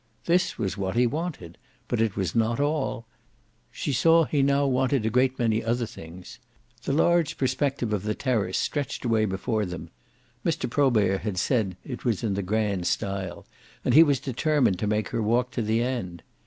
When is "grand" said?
12.41-12.87